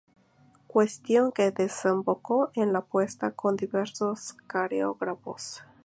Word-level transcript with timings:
Cuestión 0.65 1.31
que 1.31 1.51
desembocó 1.51 2.49
en 2.55 2.73
la 2.73 2.81
puesta 2.81 3.33
con 3.35 3.55
diversos 3.55 4.33
coreógrafos. 4.51 5.61